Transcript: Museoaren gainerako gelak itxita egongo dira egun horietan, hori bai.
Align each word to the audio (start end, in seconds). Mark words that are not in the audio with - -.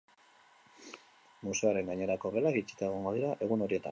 Museoaren 1.49 1.93
gainerako 1.93 2.33
gelak 2.37 2.57
itxita 2.63 2.91
egongo 2.91 3.13
dira 3.19 3.37
egun 3.37 3.67
horietan, 3.67 3.69
hori 3.69 3.85
bai. 3.85 3.89